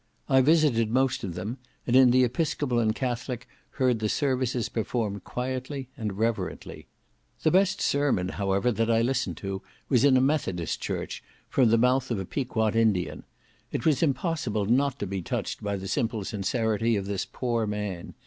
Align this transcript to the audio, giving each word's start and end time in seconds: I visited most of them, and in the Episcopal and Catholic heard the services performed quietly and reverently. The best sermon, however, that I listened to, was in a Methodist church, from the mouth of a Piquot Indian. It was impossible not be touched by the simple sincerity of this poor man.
I 0.27 0.41
visited 0.41 0.89
most 0.89 1.23
of 1.23 1.35
them, 1.35 1.59
and 1.85 1.95
in 1.95 2.09
the 2.09 2.23
Episcopal 2.23 2.79
and 2.79 2.95
Catholic 2.95 3.47
heard 3.73 3.99
the 3.99 4.09
services 4.09 4.67
performed 4.67 5.23
quietly 5.23 5.89
and 5.95 6.13
reverently. 6.17 6.87
The 7.43 7.51
best 7.51 7.81
sermon, 7.81 8.29
however, 8.29 8.71
that 8.71 8.89
I 8.89 9.03
listened 9.03 9.37
to, 9.37 9.61
was 9.89 10.03
in 10.03 10.17
a 10.17 10.19
Methodist 10.19 10.81
church, 10.81 11.23
from 11.49 11.69
the 11.69 11.77
mouth 11.77 12.09
of 12.09 12.17
a 12.17 12.25
Piquot 12.25 12.75
Indian. 12.75 13.25
It 13.71 13.85
was 13.85 14.01
impossible 14.01 14.65
not 14.65 15.07
be 15.07 15.21
touched 15.21 15.61
by 15.63 15.75
the 15.75 15.87
simple 15.87 16.23
sincerity 16.23 16.95
of 16.95 17.05
this 17.05 17.27
poor 17.31 17.67
man. 17.67 18.15